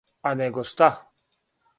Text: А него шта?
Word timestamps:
А 0.27 0.29
него 0.39 0.63
шта? 0.69 0.89